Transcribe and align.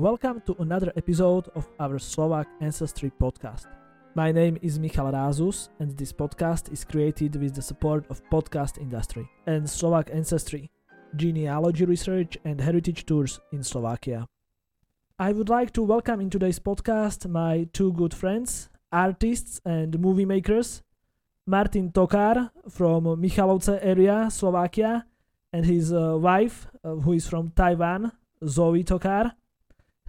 Welcome 0.00 0.40
to 0.46 0.56
another 0.60 0.94
episode 0.96 1.50
of 1.54 1.68
our 1.78 1.98
Slovak 1.98 2.48
Ancestry 2.62 3.12
podcast. 3.20 3.66
My 4.14 4.32
name 4.32 4.56
is 4.62 4.78
Michal 4.78 5.12
Rázus 5.12 5.68
and 5.78 5.94
this 5.94 6.10
podcast 6.10 6.72
is 6.72 6.86
created 6.86 7.36
with 7.36 7.54
the 7.54 7.60
support 7.60 8.06
of 8.08 8.24
podcast 8.30 8.80
industry 8.80 9.28
and 9.44 9.68
Slovak 9.68 10.08
Ancestry, 10.10 10.70
genealogy 11.16 11.84
research 11.84 12.38
and 12.46 12.62
heritage 12.62 13.04
tours 13.04 13.40
in 13.52 13.62
Slovakia. 13.62 14.26
I 15.18 15.34
would 15.34 15.50
like 15.50 15.70
to 15.74 15.82
welcome 15.82 16.22
in 16.22 16.30
today's 16.30 16.58
podcast 16.58 17.28
my 17.28 17.68
two 17.74 17.92
good 17.92 18.14
friends, 18.14 18.70
artists 18.90 19.60
and 19.66 20.00
movie 20.00 20.24
makers, 20.24 20.80
Martin 21.44 21.92
Tokar 21.92 22.48
from 22.70 23.04
Michalovce 23.20 23.76
area, 23.84 24.32
Slovakia, 24.32 25.04
and 25.52 25.66
his 25.66 25.92
uh, 25.92 26.16
wife, 26.16 26.68
uh, 26.82 26.96
who 27.04 27.12
is 27.12 27.28
from 27.28 27.52
Taiwan, 27.52 28.12
Zoe 28.48 28.82
Tokar. 28.82 29.36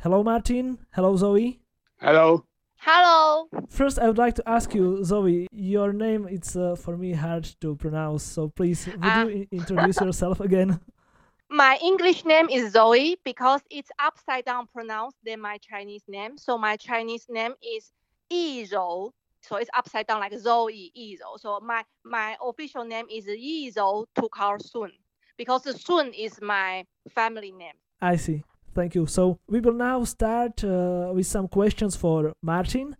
Hello, 0.02 0.24
Martin. 0.24 0.80
Hello, 0.92 1.16
Zoe. 1.16 1.60
Hello. 2.00 2.46
Hello. 2.78 3.48
First, 3.70 4.00
I 4.00 4.08
would 4.08 4.18
like 4.18 4.34
to 4.36 4.50
ask 4.50 4.74
you, 4.74 5.04
Zoe, 5.04 5.48
your 5.52 5.94
name 5.94 6.28
it's 6.28 6.56
uh, 6.56 6.76
for 6.76 6.98
me 6.98 7.14
hard 7.14 7.44
to 7.62 7.76
pronounce, 7.76 8.24
so 8.24 8.50
please 8.50 8.88
would 8.88 9.00
Ah. 9.04 9.24
you 9.26 9.48
introduce 9.52 10.02
yourself 10.02 10.40
again? 10.40 10.80
My 11.50 11.78
English 11.84 12.26
name 12.26 12.50
is 12.50 12.72
Zoe 12.72 13.18
because 13.24 13.62
it's 13.70 13.92
upside 14.00 14.46
down 14.46 14.68
pronounced 14.68 15.18
than 15.26 15.42
my 15.42 15.58
Chinese 15.58 16.04
name. 16.08 16.38
So 16.38 16.58
my 16.58 16.78
Chinese 16.78 17.26
name 17.30 17.54
is 17.62 17.92
Yi 18.30 18.64
Zhou. 18.68 19.12
So 19.42 19.58
it's 19.58 19.70
upside 19.76 20.08
down 20.08 20.22
like 20.22 20.34
Zoe 20.40 20.92
Yi 20.96 21.18
Zhou. 21.20 21.38
So 21.42 21.60
my 21.60 21.84
my 22.06 22.38
official 22.42 22.86
name 22.86 23.06
is 23.12 23.26
Yi 23.28 23.70
Zhou 23.74 24.06
Tokar 24.18 24.62
Sun 24.62 24.92
because 25.38 25.64
Sun 25.84 26.14
is 26.14 26.40
my 26.42 26.86
family 27.10 27.52
name. 27.52 27.76
I 28.02 28.16
see. 28.16 28.44
Thank 28.74 28.96
you. 28.96 29.06
So 29.06 29.40
we 29.48 29.60
will 29.60 29.74
now 29.74 30.04
start 30.06 30.64
uh, 30.64 31.12
with 31.14 31.28
some 31.28 31.48
questions 31.48 31.96
for 31.96 32.34
Martin, 32.42 32.96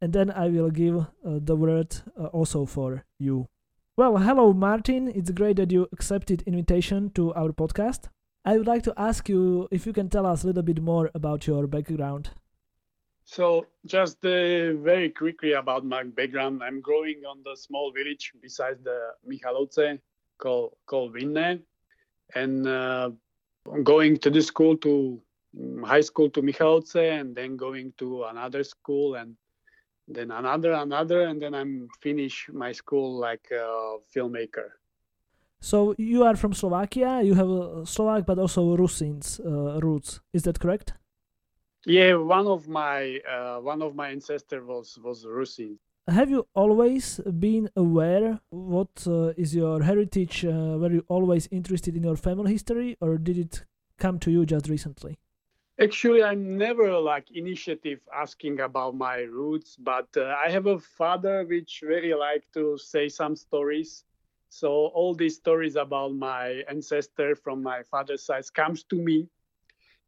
and 0.00 0.12
then 0.12 0.30
I 0.30 0.48
will 0.48 0.70
give 0.70 0.98
uh, 0.98 1.04
the 1.22 1.56
word 1.56 1.96
uh, 2.18 2.26
also 2.26 2.64
for 2.64 3.04
you. 3.18 3.48
Well, 3.96 4.18
hello, 4.18 4.52
Martin. 4.52 5.08
It's 5.08 5.30
great 5.30 5.56
that 5.56 5.72
you 5.72 5.88
accepted 5.92 6.42
invitation 6.42 7.10
to 7.14 7.32
our 7.34 7.50
podcast. 7.50 8.08
I 8.44 8.56
would 8.56 8.66
like 8.66 8.84
to 8.84 8.94
ask 8.96 9.28
you 9.28 9.66
if 9.72 9.86
you 9.86 9.92
can 9.92 10.08
tell 10.08 10.26
us 10.26 10.44
a 10.44 10.46
little 10.46 10.62
bit 10.62 10.80
more 10.80 11.10
about 11.14 11.48
your 11.48 11.66
background. 11.66 12.30
So, 13.24 13.66
just 13.84 14.24
uh, 14.24 14.74
very 14.74 15.10
quickly 15.10 15.52
about 15.52 15.84
my 15.84 16.04
background. 16.04 16.62
I'm 16.62 16.80
growing 16.80 17.22
on 17.28 17.42
the 17.42 17.56
small 17.56 17.90
village 17.90 18.32
beside 18.40 18.84
the 18.84 19.14
Michalovce 19.28 19.98
called, 20.38 20.76
called 20.86 21.14
Vinne. 21.14 21.62
And 22.34 22.68
uh, 22.68 23.10
going 23.82 24.18
to 24.18 24.30
the 24.30 24.42
school 24.42 24.76
to 24.78 25.20
mm, 25.56 25.84
high 25.84 26.00
school 26.00 26.30
to 26.30 26.42
Michalovce 26.42 27.20
and 27.20 27.34
then 27.34 27.56
going 27.56 27.92
to 27.98 28.24
another 28.24 28.64
school 28.64 29.16
and 29.16 29.36
then 30.08 30.30
another, 30.30 30.72
another. 30.72 31.22
And 31.22 31.40
then 31.40 31.54
I'm 31.54 31.88
finish 32.00 32.48
my 32.52 32.72
school 32.72 33.18
like 33.18 33.46
a 33.50 33.98
filmmaker. 34.14 34.70
So 35.60 35.94
you 35.98 36.22
are 36.24 36.36
from 36.36 36.52
Slovakia. 36.52 37.22
You 37.22 37.34
have 37.34 37.88
Slovak, 37.88 38.26
but 38.26 38.38
also 38.38 38.76
Rusin's 38.76 39.40
uh, 39.40 39.80
roots. 39.80 40.20
Is 40.32 40.42
that 40.44 40.60
correct? 40.60 40.92
Yeah, 41.86 42.14
one 42.14 42.46
of 42.46 42.68
my 42.68 43.20
uh, 43.22 43.58
one 43.60 43.80
of 43.80 43.94
my 43.94 44.10
ancestors 44.10 44.64
was 44.64 44.98
was 45.02 45.24
Rusin. 45.24 45.78
Have 46.08 46.30
you 46.30 46.46
always 46.54 47.20
been 47.40 47.68
aware 47.74 48.38
what 48.50 49.04
uh, 49.08 49.32
is 49.36 49.56
your 49.56 49.82
heritage? 49.82 50.44
Uh, 50.44 50.78
were 50.78 50.92
you 50.92 51.04
always 51.08 51.48
interested 51.50 51.96
in 51.96 52.04
your 52.04 52.14
family 52.14 52.52
history, 52.52 52.96
or 53.00 53.18
did 53.18 53.36
it 53.36 53.64
come 53.98 54.20
to 54.20 54.30
you 54.30 54.46
just 54.46 54.68
recently? 54.68 55.18
Actually, 55.80 56.22
I'm 56.22 56.56
never 56.56 56.96
like 56.96 57.32
initiative 57.32 57.98
asking 58.14 58.60
about 58.60 58.94
my 58.94 59.22
roots, 59.22 59.74
but 59.74 60.06
uh, 60.16 60.32
I 60.38 60.48
have 60.48 60.66
a 60.66 60.78
father 60.78 61.44
which 61.44 61.82
very 61.84 62.14
like 62.14 62.44
to 62.54 62.78
say 62.78 63.08
some 63.08 63.34
stories. 63.34 64.04
So 64.48 64.68
all 64.94 65.12
these 65.12 65.34
stories 65.34 65.74
about 65.74 66.14
my 66.14 66.62
ancestor 66.68 67.34
from 67.34 67.64
my 67.64 67.82
father's 67.82 68.22
side 68.22 68.44
comes 68.54 68.84
to 68.84 68.96
me. 68.96 69.28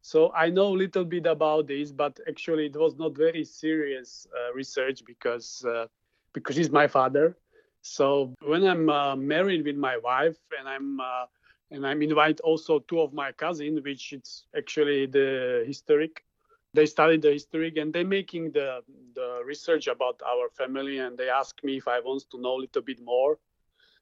So 0.02 0.32
I 0.32 0.48
know 0.48 0.68
a 0.68 0.78
little 0.84 1.04
bit 1.04 1.26
about 1.26 1.66
this, 1.66 1.92
but 1.92 2.18
actually 2.28 2.66
it 2.66 2.76
was 2.76 2.96
not 2.96 3.16
very 3.16 3.44
serious 3.44 4.26
uh, 4.36 4.52
research 4.54 5.02
because 5.04 5.64
uh, 5.64 5.86
because 6.32 6.56
he's 6.56 6.70
my 6.70 6.86
father. 6.86 7.36
So 7.82 8.34
when 8.42 8.64
I'm 8.64 8.88
uh, 8.88 9.16
married 9.16 9.64
with 9.64 9.76
my 9.76 9.96
wife 9.98 10.38
and 10.58 10.68
I'm 10.68 11.00
uh, 11.00 11.26
and 11.70 11.86
I'm 11.86 12.02
invite 12.02 12.40
also 12.40 12.78
two 12.80 13.00
of 13.00 13.12
my 13.12 13.32
cousins, 13.32 13.80
which 13.82 14.12
it's 14.12 14.46
actually 14.56 15.06
the 15.06 15.64
historic. 15.66 16.24
They 16.74 16.86
studied 16.86 17.22
the 17.22 17.32
historic 17.32 17.76
and 17.76 17.92
they're 17.92 18.04
making 18.04 18.52
the 18.52 18.82
the 19.14 19.42
research 19.44 19.86
about 19.88 20.20
our 20.26 20.48
family 20.50 20.98
and 20.98 21.18
they 21.18 21.28
ask 21.28 21.62
me 21.64 21.76
if 21.76 21.88
I 21.88 22.00
want 22.00 22.24
to 22.30 22.40
know 22.40 22.56
a 22.56 22.62
little 22.64 22.82
bit 22.82 23.00
more. 23.02 23.38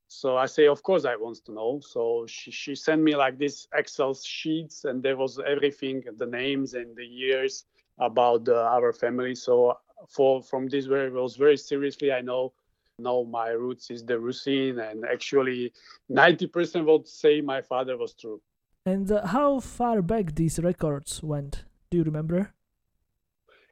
So 0.09 0.37
I 0.37 0.47
say, 0.47 0.67
of 0.67 0.83
course 0.83 1.05
I 1.05 1.17
want 1.17 1.44
to 1.47 1.53
know. 1.53 1.81
So 1.83 2.27
she, 2.28 2.50
she 2.50 2.75
sent 2.75 3.03
me 3.03 3.17
like 3.17 3.39
this 3.39 3.67
Excel 3.75 4.15
sheets 4.15 4.84
and 4.84 5.03
there 5.03 5.17
was 5.17 5.39
everything, 5.44 6.05
the 6.17 6.27
names 6.27 6.75
and 6.75 6.97
the 6.97 7.05
years 7.05 7.65
about 7.99 8.49
uh, 8.49 8.55
our 8.55 8.93
family. 8.93 9.34
So 9.34 9.78
for 10.09 10.43
from 10.43 10.69
this 10.69 10.87
very 10.87 11.11
was 11.11 11.37
very 11.37 11.56
seriously, 11.56 12.12
I 12.12 12.21
know 12.21 12.53
know 12.99 13.25
my 13.25 13.50
roots 13.50 13.91
is 13.91 14.05
the 14.05 14.15
Rusin 14.15 14.78
and 14.91 15.05
actually 15.05 15.72
90% 16.11 16.87
would 16.87 17.06
say 17.06 17.41
my 17.41 17.61
father 17.61 17.97
was 17.97 18.15
true. 18.15 18.41
And 18.87 19.11
uh, 19.11 19.27
how 19.27 19.61
far 19.61 20.00
back 20.00 20.34
these 20.34 20.59
records 20.59 21.22
went? 21.22 21.65
Do 21.91 21.99
you 21.99 22.05
remember? 22.05 22.55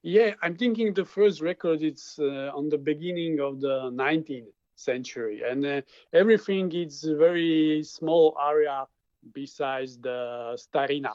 Yeah, 0.02 0.34
I'm 0.42 0.56
thinking 0.56 0.92
the 0.92 1.06
first 1.06 1.40
record 1.40 1.82
is 1.82 2.16
uh, 2.18 2.50
on 2.54 2.68
the 2.68 2.76
beginning 2.76 3.40
of 3.40 3.60
the 3.60 3.90
19th 3.90 4.52
century, 4.76 5.42
and 5.48 5.64
uh, 5.64 5.80
everything 6.12 6.72
is 6.72 7.04
a 7.04 7.16
very 7.16 7.82
small 7.82 8.36
area 8.40 8.86
besides 9.32 9.98
the 9.98 10.56
Starina. 10.56 11.12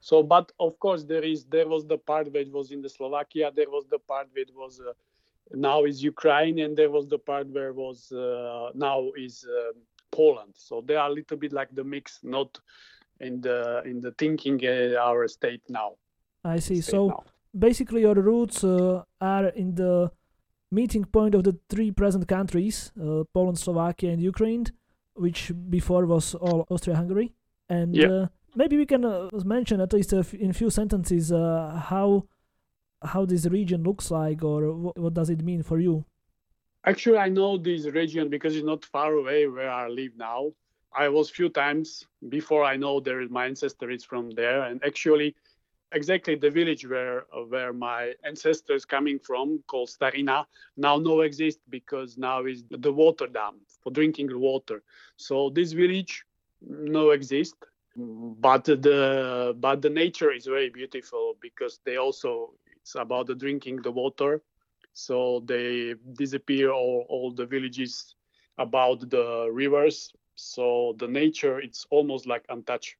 So, 0.00 0.22
but 0.22 0.52
of 0.60 0.78
course, 0.78 1.04
there 1.04 1.24
is 1.24 1.44
there 1.46 1.68
was 1.68 1.86
the 1.86 1.98
part 1.98 2.32
that 2.32 2.52
was 2.52 2.70
in 2.70 2.80
the 2.80 2.88
Slovakia, 2.88 3.50
there 3.54 3.70
was 3.70 3.86
the 3.90 3.98
part 3.98 4.28
that 4.34 4.54
was 4.54 4.80
uh, 4.80 4.92
now 5.52 5.84
is 5.84 6.02
Ukraine, 6.02 6.58
and 6.60 6.76
there 6.76 6.90
was 6.90 7.06
the 7.08 7.18
part 7.18 7.48
where 7.48 7.72
was 7.72 8.12
uh, 8.12 8.70
now 8.74 9.10
is 9.16 9.44
uh, 9.44 9.72
Poland. 10.10 10.52
So 10.54 10.80
they 10.80 10.96
are 10.96 11.08
a 11.08 11.12
little 11.12 11.36
bit 11.36 11.52
like 11.52 11.74
the 11.74 11.84
mix, 11.84 12.20
not 12.22 12.58
in 13.20 13.40
the 13.40 13.82
in 13.84 14.00
the 14.00 14.12
thinking 14.12 14.60
uh, 14.64 15.00
our 15.00 15.26
state 15.28 15.62
now. 15.68 15.92
I 16.44 16.58
see. 16.58 16.80
state 16.80 16.92
So 16.92 17.08
now. 17.08 17.24
basically, 17.58 18.02
your 18.02 18.14
roots 18.14 18.64
uh, 18.64 19.02
are 19.20 19.48
in 19.48 19.74
the 19.74 20.10
meeting 20.70 21.04
point 21.04 21.34
of 21.34 21.42
the 21.44 21.58
three 21.68 21.90
present 21.90 22.26
countries: 22.28 22.92
uh, 23.00 23.24
Poland, 23.32 23.58
Slovakia, 23.58 24.12
and 24.12 24.20
Ukraine, 24.22 24.66
which 25.14 25.52
before 25.70 26.06
was 26.06 26.34
all 26.34 26.66
Austria-Hungary. 26.70 27.32
And 27.68 27.94
Yeah. 27.94 28.08
uh, 28.08 28.26
maybe 28.54 28.76
we 28.76 28.86
can 28.86 29.04
uh, 29.04 29.28
mention 29.44 29.80
at 29.80 29.92
least 29.92 30.12
a 30.12 30.18
f- 30.18 30.34
in 30.34 30.52
few 30.52 30.70
sentences 30.70 31.32
uh, 31.32 31.80
how 31.90 32.26
how 33.02 33.24
this 33.26 33.46
region 33.46 33.82
looks 33.82 34.10
like, 34.10 34.42
or 34.42 34.72
wh- 34.72 34.96
what 34.98 35.14
does 35.14 35.30
it 35.30 35.42
mean 35.42 35.62
for 35.62 35.78
you? 35.78 36.04
Actually, 36.84 37.18
I 37.18 37.28
know 37.28 37.58
this 37.58 37.86
region 37.86 38.28
because 38.30 38.54
it's 38.56 38.64
not 38.64 38.84
far 38.84 39.12
away 39.12 39.46
where 39.48 39.70
I 39.70 39.88
live 39.88 40.12
now. 40.16 40.52
I 40.94 41.08
was 41.08 41.28
few 41.28 41.48
times 41.50 42.06
before 42.28 42.64
I 42.64 42.76
know 42.76 43.00
there 43.00 43.20
is 43.20 43.28
my 43.28 43.46
ancestor 43.46 43.90
is 43.90 44.04
from 44.04 44.30
there, 44.30 44.62
and 44.62 44.82
actually, 44.84 45.34
exactly 45.96 46.36
the 46.36 46.50
village 46.50 46.86
where 46.86 47.24
where 47.48 47.72
my 47.72 48.14
ancestors 48.24 48.84
coming 48.84 49.18
from, 49.18 49.62
called 49.66 49.90
Starina, 49.90 50.46
now 50.76 50.96
no 50.98 51.22
exist 51.22 51.60
because 51.70 52.18
now 52.18 52.44
is 52.44 52.64
the 52.70 52.92
water 52.92 53.26
dam 53.26 53.54
for 53.82 53.90
drinking 53.90 54.30
water. 54.38 54.82
So 55.16 55.50
this 55.50 55.72
village 55.72 56.24
no 56.62 57.10
exist, 57.10 57.56
but 57.96 58.64
the 58.64 59.56
but 59.58 59.82
the 59.82 59.90
nature 59.90 60.32
is 60.32 60.46
very 60.46 60.70
beautiful 60.70 61.36
because 61.40 61.80
they 61.86 61.96
also 61.96 62.54
it's 62.80 62.94
about 62.94 63.26
the 63.26 63.34
drinking 63.34 63.82
the 63.82 63.92
water. 63.92 64.42
So 64.92 65.42
they 65.46 65.94
disappear 66.14 66.70
all, 66.70 67.06
all 67.08 67.32
the 67.32 67.46
villages 67.46 68.14
about 68.58 69.08
the 69.10 69.48
rivers. 69.52 70.12
So 70.36 70.94
the 70.98 71.08
nature 71.08 71.60
it's 71.60 71.86
almost 71.90 72.26
like 72.26 72.44
untouched 72.48 72.96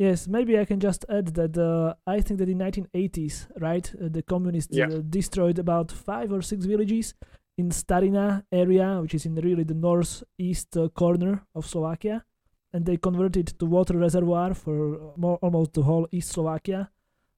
Yes, 0.00 0.26
maybe 0.28 0.58
I 0.58 0.64
can 0.64 0.80
just 0.80 1.04
add 1.10 1.26
that 1.34 1.58
uh, 1.58 1.92
I 2.06 2.22
think 2.22 2.38
that 2.40 2.48
in 2.48 2.56
1980s, 2.56 3.48
right, 3.60 3.86
uh, 4.02 4.08
the 4.08 4.22
communists 4.22 4.74
Yeah. 4.74 4.86
uh, 4.86 5.02
destroyed 5.06 5.58
about 5.58 5.92
five 5.92 6.32
or 6.32 6.40
six 6.40 6.64
villages 6.64 7.12
in 7.58 7.68
Starina 7.68 8.42
area, 8.50 8.98
which 9.02 9.14
is 9.14 9.26
in 9.26 9.34
really 9.34 9.62
the 9.64 9.74
northeast 9.74 10.74
uh, 10.78 10.88
corner 10.88 11.44
of 11.54 11.66
Slovakia, 11.66 12.24
and 12.72 12.86
they 12.86 12.96
converted 12.96 13.48
to 13.58 13.66
water 13.66 13.98
reservoir 13.98 14.54
for 14.54 14.94
uh, 14.94 14.98
more, 15.18 15.36
almost 15.42 15.74
the 15.74 15.82
whole 15.82 16.08
East 16.10 16.30
Slovakia. 16.30 16.88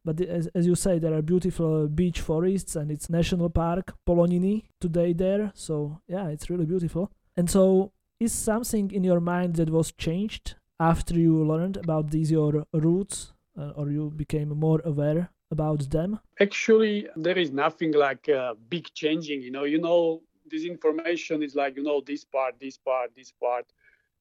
But 0.05 0.19
the, 0.19 0.29
as, 0.31 0.47
as 0.55 0.65
you 0.65 0.77
say, 0.77 1.01
there 1.01 1.15
are 1.15 1.23
beautiful 1.23 1.83
uh, 1.83 1.87
beach 1.89 2.21
forests, 2.21 2.77
and 2.77 2.93
it's 2.93 3.11
national 3.11 3.51
park 3.51 3.93
Poloniny 4.07 4.67
today 4.81 5.13
there. 5.13 5.51
So 5.55 5.99
yeah, 6.07 6.29
it's 6.29 6.49
really 6.49 6.67
beautiful. 6.67 7.11
And 7.37 7.51
so, 7.51 7.91
is 8.21 8.33
something 8.33 8.93
in 8.93 9.03
your 9.03 9.19
mind 9.19 9.57
that 9.57 9.71
was 9.71 9.91
changed 9.91 10.55
after 10.79 11.15
you 11.19 11.45
learned 11.45 11.77
about 11.77 12.11
these 12.11 12.31
your 12.31 12.67
roots 12.73 13.33
uh, 13.59 13.73
or 13.77 13.91
you 13.91 14.11
became 14.11 14.49
more 14.49 14.81
aware 14.85 15.31
about 15.51 15.91
them? 15.91 16.19
Actually, 16.41 17.09
there 17.17 17.39
is 17.39 17.51
nothing 17.51 17.93
like 17.93 18.29
uh, 18.29 18.55
big 18.69 18.93
changing. 18.95 19.43
You 19.43 19.51
know, 19.51 19.65
you 19.65 19.81
know, 19.81 20.23
this 20.51 20.65
information 20.65 21.43
is 21.43 21.55
like 21.55 21.77
you 21.77 21.83
know 21.83 22.03
this 22.05 22.25
part, 22.25 22.59
this 22.61 22.79
part, 22.79 23.11
this 23.15 23.33
part, 23.33 23.67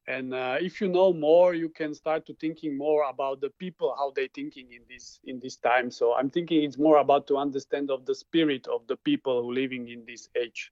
and 0.08 0.34
uh, 0.34 0.58
if 0.60 0.82
you 0.82 0.88
know 0.88 1.14
more, 1.14 1.54
you 1.54 1.70
can 1.70 1.94
start 1.94 2.26
to 2.26 2.34
thinking 2.34 2.78
more 2.78 3.04
about 3.10 3.40
the 3.40 3.52
people, 3.52 3.94
how 3.98 4.12
they 4.16 4.28
thinking 4.28 4.68
in 4.72 4.82
this 4.90 5.20
in 5.26 5.40
this 5.40 5.58
time. 5.58 5.92
So 5.92 6.14
I'm 6.14 6.30
thinking 6.30 6.64
it's 6.64 6.78
more 6.78 6.98
about 6.98 7.28
to 7.28 7.38
understand 7.38 7.92
of 7.92 8.06
the 8.06 8.16
spirit 8.16 8.68
of 8.68 8.86
the 8.88 8.98
people 8.98 9.44
who 9.44 9.54
living 9.54 9.90
in 9.90 10.04
this 10.06 10.28
age. 10.36 10.72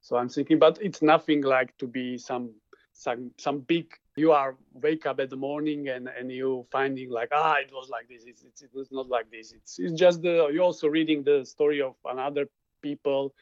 So 0.00 0.16
I'm 0.16 0.30
thinking, 0.30 0.58
but 0.58 0.78
it's 0.80 1.02
nothing 1.02 1.42
like 1.42 1.76
to 1.78 1.86
be 1.86 2.16
some 2.16 2.54
some 2.92 3.32
some 3.36 3.60
big 3.60 3.86
you 4.16 4.32
are 4.32 4.56
wake 4.72 5.06
up 5.06 5.20
at 5.20 5.30
the 5.30 5.36
morning 5.36 5.88
and 5.88 6.08
and 6.08 6.30
you 6.30 6.66
finding 6.70 7.10
like 7.10 7.28
ah 7.32 7.56
it 7.58 7.70
was 7.72 7.88
like 7.88 8.08
this. 8.08 8.24
It's, 8.26 8.42
it's, 8.42 8.62
it's 8.62 8.92
not 8.92 9.08
like 9.08 9.30
this. 9.30 9.52
It's 9.52 9.78
it's 9.78 9.92
just 9.92 10.22
the 10.22 10.48
you're 10.52 10.64
also 10.64 10.88
reading 10.88 11.22
the 11.22 11.44
story 11.44 11.80
of 11.80 11.94
another 12.04 12.46
people 12.82 13.34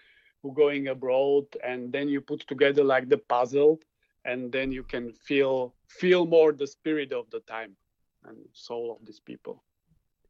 who 0.42 0.52
going 0.52 0.88
abroad 0.88 1.44
and 1.64 1.92
then 1.92 2.08
you 2.08 2.20
put 2.20 2.40
together 2.46 2.84
like 2.84 3.08
the 3.08 3.18
puzzle 3.18 3.80
and 4.24 4.52
then 4.52 4.70
you 4.70 4.82
can 4.82 5.12
feel 5.12 5.74
feel 5.88 6.26
more 6.26 6.52
the 6.52 6.66
spirit 6.66 7.12
of 7.12 7.28
the 7.30 7.40
time 7.40 7.76
and 8.24 8.36
soul 8.52 8.96
of 8.98 9.06
these 9.06 9.20
people 9.20 9.62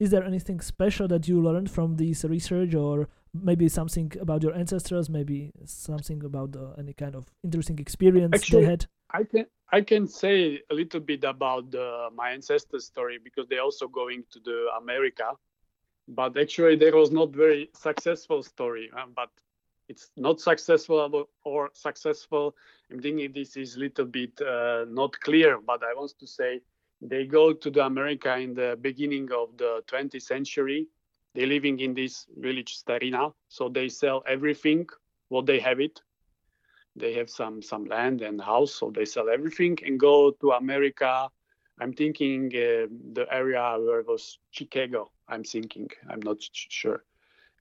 is 0.00 0.10
there 0.10 0.24
anything 0.24 0.60
special 0.60 1.08
that 1.08 1.26
you 1.28 1.40
learned 1.40 1.70
from 1.70 1.96
this 1.96 2.24
research 2.24 2.74
or 2.74 3.08
maybe 3.34 3.68
something 3.68 4.12
about 4.20 4.42
your 4.42 4.54
ancestors 4.54 5.08
maybe 5.10 5.52
something 5.64 6.24
about 6.24 6.54
uh, 6.56 6.72
any 6.78 6.92
kind 6.92 7.14
of 7.14 7.26
interesting 7.44 7.78
experience 7.78 8.34
Actually, 8.34 8.62
they 8.62 8.70
had 8.70 8.86
I 9.10 9.24
can 9.24 9.46
I 9.70 9.80
can 9.82 10.06
say 10.06 10.60
a 10.70 10.74
little 10.74 11.00
bit 11.00 11.24
about 11.24 11.70
the, 11.70 12.08
my 12.14 12.30
ancestors' 12.30 12.86
story 12.86 13.18
because 13.22 13.46
they're 13.48 13.62
also 13.62 13.86
going 13.86 14.24
to 14.32 14.40
the 14.40 14.68
America, 14.80 15.32
but 16.08 16.38
actually 16.38 16.76
there 16.76 16.96
was 16.96 17.10
not 17.10 17.30
very 17.30 17.68
successful 17.74 18.42
story. 18.42 18.90
Um, 18.96 19.12
but 19.14 19.30
it's 19.88 20.10
not 20.16 20.40
successful 20.40 21.28
or 21.44 21.70
successful. 21.74 22.54
I'm 22.90 23.00
thinking 23.00 23.32
this 23.32 23.56
is 23.56 23.76
a 23.76 23.80
little 23.80 24.06
bit 24.06 24.40
uh, 24.40 24.86
not 24.88 25.18
clear, 25.20 25.58
but 25.60 25.82
I 25.82 25.94
want 25.94 26.12
to 26.18 26.26
say 26.26 26.60
they 27.00 27.26
go 27.26 27.52
to 27.52 27.70
the 27.70 27.84
America 27.84 28.36
in 28.36 28.54
the 28.54 28.78
beginning 28.80 29.30
of 29.32 29.56
the 29.56 29.82
20th 29.86 30.22
century. 30.22 30.88
They're 31.34 31.46
living 31.46 31.78
in 31.80 31.94
this 31.94 32.26
village 32.36 32.76
Starina, 32.82 33.32
so 33.48 33.68
they 33.68 33.88
sell 33.88 34.22
everything 34.26 34.86
what 35.28 35.46
they 35.46 35.60
have 35.60 35.80
it. 35.80 36.00
They 36.96 37.12
have 37.14 37.30
some 37.30 37.62
some 37.62 37.84
land 37.84 38.22
and 38.22 38.40
house 38.40 38.74
so 38.74 38.90
they 38.90 39.04
sell 39.04 39.28
everything 39.28 39.78
and 39.84 40.00
go 40.00 40.32
to 40.32 40.52
america. 40.52 41.28
I'm 41.80 41.92
thinking 41.92 42.46
uh, 42.56 42.88
the 43.12 43.26
area 43.30 43.76
where 43.78 44.02
was 44.02 44.38
chicago 44.50 45.10
i'm 45.28 45.44
thinking 45.44 45.88
i'm 46.10 46.20
not 46.20 46.38
sure. 46.40 47.04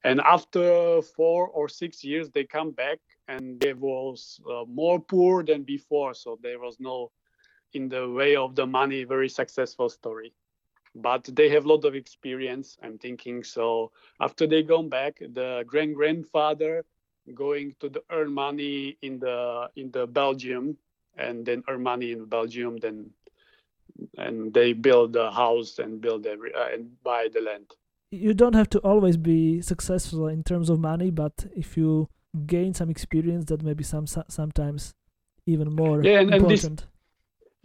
And 0.03 0.21
after 0.21 1.01
four 1.03 1.47
or 1.49 1.69
six 1.69 2.03
years 2.03 2.31
they 2.31 2.45
come 2.45 2.71
back 2.71 2.99
and 3.27 3.59
they 3.59 3.73
was 3.73 4.39
uh, 4.51 4.63
more 4.67 4.99
poor 4.99 5.43
than 5.43 5.63
before 5.63 6.13
so 6.15 6.39
there 6.41 6.59
was 6.59 6.77
no 6.79 7.11
in 7.73 7.89
the 7.89 8.09
way 8.09 8.35
of 8.35 8.55
the 8.55 8.65
money 8.65 9.03
very 9.03 9.29
successful 9.29 9.89
story 9.89 10.33
but 10.95 11.29
they 11.33 11.49
have 11.49 11.65
a 11.65 11.67
lot 11.67 11.85
of 11.85 11.95
experience 11.95 12.77
i'm 12.83 12.97
thinking 12.97 13.43
so 13.43 13.91
after 14.19 14.47
they 14.47 14.63
go 14.63 14.81
back 14.81 15.19
the 15.19 15.63
grand 15.67 15.95
grandfather 15.95 16.83
going 17.33 17.75
to 17.79 17.89
the 17.89 18.01
earn 18.11 18.33
money 18.33 18.97
in 19.01 19.19
the 19.19 19.69
in 19.75 19.91
the 19.91 20.07
Belgium 20.07 20.77
and 21.17 21.45
then 21.45 21.63
earn 21.67 21.83
money 21.83 22.11
in 22.11 22.25
Belgium 22.25 22.77
then 22.77 23.09
and 24.17 24.53
they 24.53 24.73
build 24.73 25.15
a 25.15 25.31
house 25.31 25.79
and 25.79 26.01
build 26.01 26.25
every 26.25 26.53
uh, 26.53 26.67
and 26.73 27.01
buy 27.03 27.27
the 27.33 27.41
land. 27.41 27.65
You 28.11 28.33
don't 28.33 28.53
have 28.53 28.69
to 28.69 28.79
always 28.79 29.17
be 29.17 29.61
successful 29.61 30.27
in 30.27 30.43
terms 30.43 30.69
of 30.69 30.79
money, 30.79 31.11
but 31.11 31.47
if 31.55 31.75
you 31.75 32.07
gain 32.45 32.73
some 32.73 32.89
experience, 32.89 33.45
that 33.45 33.63
may 33.63 33.73
be 33.73 33.83
some 33.83 34.07
sometimes 34.07 34.93
even 35.45 35.75
more 35.75 36.03
yeah, 36.03 36.19
and, 36.19 36.33
important. 36.33 36.63
And 36.63 36.77
this, 36.79 36.85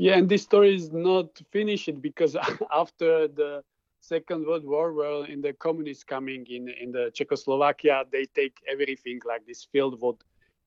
yeah, 0.03 0.19
and 0.19 0.29
this 0.29 0.43
story 0.43 0.75
is 0.75 0.91
not 0.93 1.29
finished 1.53 2.03
because 2.03 2.37
after 2.83 3.29
the 3.29 3.63
Second 4.01 4.45
World 4.45 4.65
War, 4.65 4.93
well, 4.93 5.23
in 5.23 5.41
the 5.41 5.53
communists 5.53 6.03
coming 6.03 6.45
in 6.51 6.69
in 6.69 6.91
the 6.91 7.13
Czechoslovakia, 7.15 8.03
they 8.11 8.25
take 8.35 8.57
everything 8.69 9.21
like 9.25 9.47
this 9.47 9.63
field 9.71 10.01
what 10.01 10.17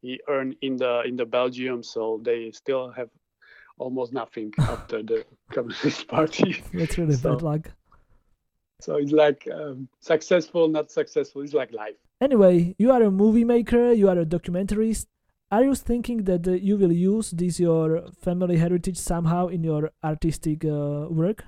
he 0.01 0.21
earned 0.29 0.55
in 0.61 0.77
the 0.77 1.01
in 1.09 1.17
the 1.17 1.25
Belgium, 1.25 1.83
so 1.83 2.21
they 2.23 2.51
still 2.51 2.91
have 2.91 3.09
almost 3.77 4.13
nothing 4.13 4.53
after 4.73 5.03
the 5.03 5.25
communist 5.51 6.07
party. 6.15 6.63
That's 6.73 6.97
really 6.97 7.15
so, 7.15 7.33
bad 7.33 7.41
luck. 7.41 7.71
So 8.79 8.95
it's 8.95 9.11
like 9.11 9.49
um, 9.53 9.89
successful, 9.99 10.69
not 10.69 10.91
successful. 10.91 11.41
It's 11.41 11.53
like 11.53 11.73
life. 11.73 11.99
Anyway, 12.21 12.73
you 12.77 12.89
are 12.93 13.03
a 13.03 13.11
movie 13.11 13.43
maker. 13.43 13.91
You 13.91 14.07
are 14.07 14.19
a 14.19 14.25
documentarist. 14.25 15.07
Are 15.51 15.63
you 15.63 15.75
thinking 15.75 16.23
that 16.23 16.47
uh, 16.47 16.51
you 16.53 16.75
will 16.75 16.91
use 16.91 17.29
this 17.29 17.59
your 17.59 18.07
family 18.19 18.57
heritage 18.57 18.97
somehow 18.97 19.47
in 19.47 19.63
your 19.63 19.91
artistic 20.03 20.65
uh, 20.65 21.05
work? 21.09 21.45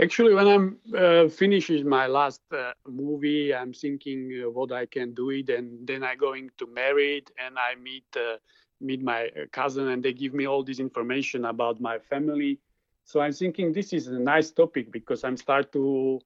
Actually, 0.00 0.34
when 0.34 0.48
I'm 0.48 0.78
uh, 0.96 1.28
finishing 1.28 1.88
my 1.88 2.06
last 2.06 2.40
uh, 2.52 2.72
movie, 2.86 3.54
I'm 3.54 3.72
thinking 3.72 4.42
uh, 4.44 4.50
what 4.50 4.72
I 4.72 4.86
can 4.86 5.14
do 5.14 5.30
it, 5.30 5.48
and 5.48 5.86
then 5.86 6.02
I 6.02 6.16
going 6.16 6.50
to 6.58 6.66
marry 6.66 7.18
it, 7.18 7.30
and 7.38 7.56
I 7.58 7.76
meet 7.76 8.04
uh, 8.16 8.36
meet 8.80 9.02
my 9.02 9.30
cousin, 9.52 9.88
and 9.88 10.02
they 10.02 10.12
give 10.12 10.34
me 10.34 10.46
all 10.46 10.64
this 10.64 10.80
information 10.80 11.44
about 11.44 11.80
my 11.80 11.98
family. 11.98 12.58
So 13.04 13.20
I'm 13.20 13.32
thinking 13.32 13.72
this 13.72 13.92
is 13.92 14.08
a 14.08 14.18
nice 14.18 14.50
topic 14.50 14.92
because 14.92 15.24
I'm 15.24 15.36
start 15.36 15.72
to 15.72 16.20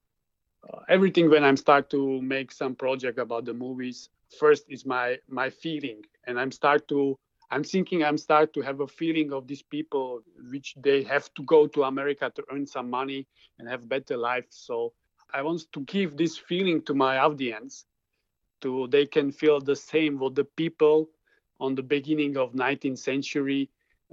everything 0.89 1.31
when 1.31 1.45
I'm 1.45 1.57
start 1.57 1.91
to 1.91 2.21
make 2.23 2.51
some 2.53 2.75
project 2.75 3.19
about 3.19 3.45
the 3.45 3.55
movies. 3.55 4.09
First 4.39 4.65
is 4.69 4.87
my 4.87 5.19
my 5.29 5.51
feeling, 5.51 6.03
and 6.27 6.39
I'm 6.41 6.51
start 6.51 6.89
to 6.89 7.19
I'm 7.51 7.65
thinking 7.65 8.03
I'm 8.03 8.19
start 8.19 8.53
to 8.55 8.61
have 8.63 8.81
a 8.81 8.87
feeling 8.87 9.33
of 9.33 9.47
these 9.47 9.63
people 9.63 10.23
which 10.51 10.75
they 10.77 11.03
have 11.05 11.33
to 11.35 11.43
go 11.45 11.67
to 11.67 11.85
America 11.85 12.31
to 12.35 12.45
earn 12.51 12.67
some 12.67 12.91
money 12.91 13.27
and 13.59 13.69
have 13.69 13.89
better 13.89 14.17
life. 14.17 14.47
So 14.51 14.93
I 15.33 15.43
want 15.43 15.71
to 15.73 15.81
give 15.81 16.17
this 16.17 16.37
feeling 16.39 16.83
to 16.83 16.95
my 16.95 17.19
audience 17.19 17.87
to 18.63 18.87
they 18.89 19.07
can 19.07 19.31
feel 19.33 19.61
the 19.61 19.77
same 19.77 20.19
what 20.19 20.35
the 20.35 20.45
people 20.45 21.11
on 21.61 21.75
the 21.75 21.83
beginning 21.83 22.37
of 22.37 22.55
19th 22.55 22.99
century 22.99 23.71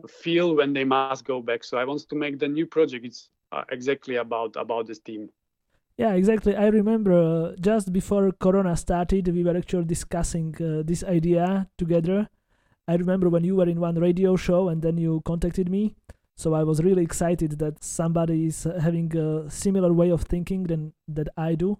feel 0.07 0.55
when 0.55 0.73
they 0.73 0.85
must 0.85 1.11
go 1.11 1.27
back. 1.27 1.51
So 1.51 1.65
I 1.65 1.71
want 1.71 1.87
to 1.93 2.01
make 2.01 2.23
the 2.23 2.33
new 2.33 2.53
project. 2.53 2.93
It's 2.93 3.19
uh, 3.41 3.55
exactly 3.65 4.15
about 4.15 4.55
about 4.55 4.87
this 4.87 4.99
theme. 4.99 5.29
Yeah, 5.99 6.13
exactly. 6.13 6.55
I 6.55 6.67
remember 6.67 7.13
uh, 7.13 7.55
just 7.59 7.93
before 7.93 8.31
Corona 8.31 8.75
started, 8.75 9.27
we 9.27 9.43
were 9.43 9.55
actually 9.57 9.85
discussing 9.85 10.55
uh, 10.59 10.81
this 10.83 11.03
idea 11.03 11.69
together 11.77 12.27
I 12.89 12.95
remember 12.95 13.29
when 13.29 13.45
you 13.45 13.55
were 13.55 13.69
in 13.69 13.79
one 13.79 13.95
radio 13.99 14.35
show 14.35 14.69
and 14.69 14.81
then 14.81 14.97
you 14.97 15.21
contacted 15.25 15.69
me. 15.69 15.95
So 16.37 16.55
I 16.55 16.63
was 16.63 16.83
really 16.83 17.03
excited 17.03 17.59
that 17.59 17.83
somebody 17.83 18.47
is 18.47 18.65
uh, 18.65 18.79
having 18.81 19.15
a 19.17 19.49
similar 19.49 19.93
way 19.93 20.09
of 20.11 20.23
thinking 20.23 20.63
than 20.63 20.93
that 21.07 21.29
I 21.37 21.55
do. 21.55 21.79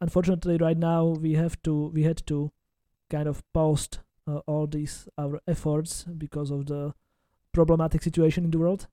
Unfortunately, 0.00 0.56
right 0.56 0.78
now 0.78 1.06
we 1.06 1.34
have 1.34 1.60
to 1.64 1.88
we 1.94 2.04
had 2.04 2.24
to 2.28 2.52
kind 3.10 3.28
of 3.28 3.42
post 3.52 4.00
uh, 4.28 4.38
all 4.46 4.66
these 4.68 5.08
our 5.18 5.40
efforts 5.48 6.04
because 6.18 6.50
of 6.52 6.66
the 6.66 6.94
problematic 7.52 8.02
situation 8.02 8.44
in 8.44 8.50
the 8.52 8.58
world. 8.58 8.88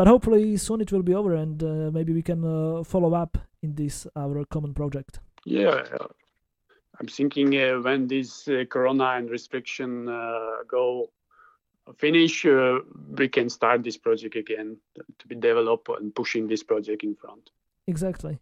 But 0.00 0.06
hopefully 0.06 0.56
soon 0.56 0.80
it 0.80 0.92
will 0.92 1.02
be 1.02 1.14
over 1.14 1.34
and 1.34 1.62
uh, 1.62 1.90
maybe 1.92 2.14
we 2.14 2.22
can 2.22 2.42
uh, 2.42 2.82
follow 2.84 3.12
up 3.12 3.36
in 3.60 3.74
this 3.74 4.06
our 4.16 4.46
common 4.46 4.72
project. 4.72 5.20
Yeah, 5.44 5.82
I'm 6.98 7.06
thinking 7.06 7.54
uh, 7.54 7.80
when 7.82 8.08
this 8.08 8.48
uh, 8.48 8.64
corona 8.70 9.08
and 9.18 9.28
restriction 9.28 10.08
uh, 10.08 10.62
go 10.66 11.10
finish, 11.98 12.46
uh, 12.46 12.78
we 13.18 13.28
can 13.28 13.50
start 13.50 13.84
this 13.84 13.98
project 13.98 14.36
again 14.36 14.78
to 15.18 15.28
be 15.28 15.34
developed 15.34 15.90
and 15.90 16.14
pushing 16.14 16.48
this 16.48 16.62
project 16.62 17.04
in 17.04 17.14
front. 17.14 17.50
Exactly. 17.86 18.38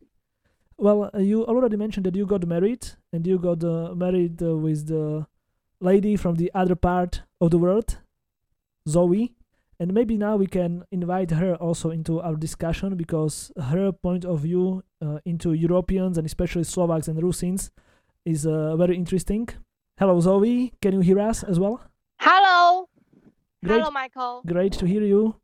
Well, 0.77 1.11
uh, 1.13 1.19
you 1.19 1.45
already 1.45 1.77
mentioned 1.77 2.07
that 2.07 2.15
you 2.15 2.25
got 2.25 2.47
married 2.47 2.87
and 3.13 3.27
you 3.27 3.37
got 3.37 3.65
uh, 3.65 3.97
married 3.97 4.41
with 4.41 4.87
the 4.87 5.27
lady 5.81 6.15
from 6.15 6.37
the 6.37 6.53
other 6.55 6.77
part 6.77 7.23
of 7.41 7.51
the 7.51 7.59
world, 7.59 7.99
Zoe. 8.89 9.35
And 9.81 9.95
maybe 9.95 10.17
now 10.17 10.37
we 10.37 10.47
can 10.47 10.85
invite 10.91 11.31
her 11.31 11.55
also 11.55 11.91
into 11.91 12.21
our 12.21 12.35
discussion 12.35 12.97
because 12.97 13.53
her 13.71 13.93
point 13.93 14.25
of 14.25 14.41
view 14.41 14.83
into 15.25 15.53
Europeans 15.53 16.19
and 16.19 16.27
especially 16.27 16.65
Slovaks 16.65 17.07
and 17.07 17.23
Rusyns 17.23 17.71
is 18.25 18.45
uh, 18.47 18.77
very 18.77 18.97
interesting. 18.97 19.49
Hello, 19.99 20.19
Zoe. 20.21 20.73
Can 20.83 20.95
you 20.95 21.01
hear 21.01 21.21
us 21.21 21.43
as 21.45 21.59
well? 21.61 21.81
Hello. 22.19 22.89
Great. 23.65 23.79
Hello, 23.79 23.91
Michael. 23.91 24.43
Great 24.47 24.73
to 24.75 24.87
hear 24.87 25.03
you. 25.03 25.37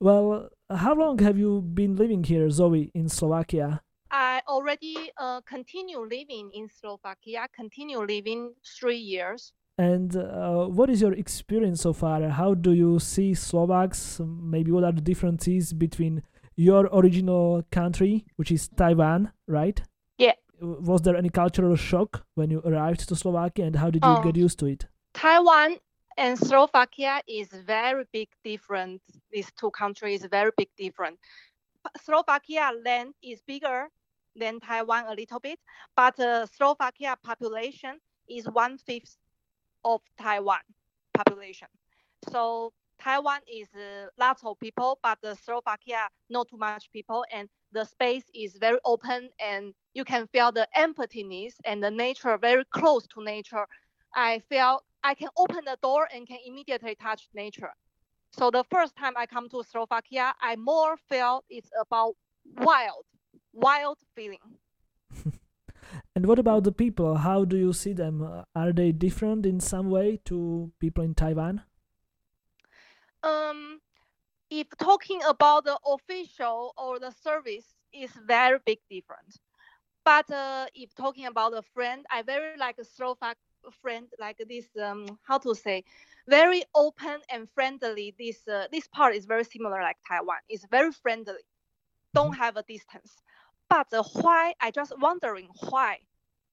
Well, 0.00 0.48
how 0.68 0.94
long 0.94 1.18
have 1.20 1.38
you 1.38 1.62
been 1.62 1.96
living 1.96 2.24
here, 2.24 2.50
Zoe, 2.50 2.90
in 2.94 3.08
Slovakia? 3.08 3.82
I 4.10 4.42
already 4.48 5.12
uh, 5.16 5.40
continue 5.42 6.00
living 6.00 6.50
in 6.54 6.68
Slovakia, 6.68 7.46
continue 7.54 8.02
living 8.02 8.54
three 8.64 8.98
years. 8.98 9.52
And 9.80 10.14
uh, 10.14 10.66
what 10.66 10.90
is 10.90 11.00
your 11.00 11.14
experience 11.14 11.80
so 11.80 11.94
far? 11.94 12.28
How 12.28 12.52
do 12.52 12.72
you 12.72 12.98
see 12.98 13.32
Slovaks? 13.32 14.20
Maybe 14.22 14.70
what 14.70 14.84
are 14.84 14.92
the 14.92 15.00
differences 15.00 15.72
between 15.72 16.22
your 16.54 16.82
original 16.92 17.64
country, 17.72 18.26
which 18.36 18.52
is 18.52 18.68
Taiwan, 18.68 19.32
right? 19.48 19.80
Yeah. 20.18 20.34
Was 20.60 21.00
there 21.00 21.16
any 21.16 21.30
cultural 21.30 21.76
shock 21.76 22.26
when 22.34 22.50
you 22.50 22.60
arrived 22.60 23.08
to 23.08 23.16
Slovakia, 23.16 23.64
and 23.64 23.76
how 23.76 23.88
did 23.88 24.04
you 24.04 24.10
Oh. 24.10 24.22
get 24.22 24.36
used 24.36 24.58
to 24.58 24.66
it? 24.66 24.84
Taiwan 25.14 25.78
and 26.18 26.36
Slovakia 26.36 27.22
is 27.26 27.48
very 27.48 28.04
big 28.12 28.28
different. 28.44 29.00
These 29.32 29.48
two 29.58 29.70
countries 29.70 30.26
very 30.30 30.52
big 30.60 30.68
different. 30.76 31.16
Slovakia 32.04 32.72
land 32.84 33.14
is 33.22 33.40
bigger 33.48 33.88
than 34.36 34.60
Taiwan 34.60 35.06
a 35.08 35.14
little 35.14 35.40
bit, 35.40 35.58
but 35.96 36.20
uh, 36.20 36.44
Slovakia 36.52 37.16
population 37.24 37.96
is 38.28 38.44
one 38.52 38.76
fifth 38.76 39.16
of 39.84 40.00
Taiwan 40.18 40.60
population. 41.14 41.68
So 42.30 42.72
Taiwan 42.98 43.40
is 43.52 43.68
uh, 43.74 44.08
lots 44.18 44.44
of 44.44 44.58
people, 44.58 44.98
but 45.02 45.18
the 45.22 45.34
Slovakia 45.36 46.08
not 46.28 46.48
too 46.48 46.58
much 46.58 46.84
people, 46.84 47.18
and 47.24 47.42
the 47.64 47.76
space 47.76 48.20
is 48.28 48.50
very 48.52 48.78
open, 48.84 49.30
and 49.38 49.74
you 49.94 50.04
can 50.04 50.26
feel 50.26 50.52
the 50.52 50.68
emptiness 50.74 51.54
and 51.64 51.82
the 51.82 51.90
nature 51.90 52.36
very 52.38 52.64
close 52.64 53.06
to 53.08 53.22
nature. 53.22 53.66
I 54.14 54.40
feel 54.40 54.82
I 55.02 55.14
can 55.14 55.28
open 55.36 55.64
the 55.64 55.78
door 55.82 56.08
and 56.12 56.26
can 56.26 56.38
immediately 56.44 56.94
touch 56.94 57.28
nature. 57.34 57.72
So 58.32 58.50
the 58.50 58.64
first 58.64 58.96
time 58.96 59.14
I 59.16 59.26
come 59.26 59.48
to 59.50 59.62
Slovakia, 59.64 60.34
I 60.40 60.56
more 60.56 60.96
felt 60.96 61.44
it's 61.48 61.70
about 61.80 62.14
wild, 62.44 63.04
wild 63.52 63.98
feeling. 64.14 64.59
And 66.20 66.26
what 66.26 66.38
about 66.38 66.64
the 66.64 66.72
people? 66.72 67.16
How 67.16 67.46
do 67.46 67.56
you 67.56 67.72
see 67.72 67.94
them? 67.94 68.44
Are 68.54 68.72
they 68.74 68.92
different 68.92 69.46
in 69.46 69.58
some 69.58 69.88
way 69.88 70.20
to 70.26 70.70
people 70.78 71.02
in 71.02 71.14
Taiwan? 71.14 71.62
Um, 73.22 73.80
if 74.50 74.66
talking 74.76 75.22
about 75.26 75.64
the 75.64 75.78
official 75.86 76.74
or 76.76 76.98
the 76.98 77.10
service 77.24 77.64
is 77.94 78.10
very 78.26 78.58
big 78.66 78.80
difference. 78.90 79.38
But 80.04 80.30
uh, 80.30 80.66
if 80.74 80.94
talking 80.94 81.24
about 81.24 81.54
a 81.54 81.62
friend, 81.72 82.04
I 82.10 82.20
very 82.20 82.58
like 82.58 82.76
a 82.78 82.84
Slovak 82.84 83.38
friend 83.80 84.06
like 84.18 84.36
this. 84.46 84.66
Um, 84.76 85.06
how 85.22 85.38
to 85.38 85.54
say, 85.54 85.84
very 86.28 86.64
open 86.74 87.20
and 87.32 87.48
friendly. 87.54 88.14
This 88.18 88.46
uh, 88.46 88.66
this 88.70 88.86
part 88.88 89.14
is 89.14 89.24
very 89.24 89.44
similar 89.44 89.80
like 89.80 89.96
Taiwan. 90.06 90.44
It's 90.50 90.66
very 90.70 90.92
friendly. 90.92 91.40
Don't 92.12 92.36
have 92.36 92.58
a 92.58 92.62
distance. 92.68 93.16
But 93.70 93.86
uh, 93.94 94.02
why? 94.20 94.52
I 94.60 94.70
just 94.70 94.92
wondering 94.98 95.48
why, 95.70 96.00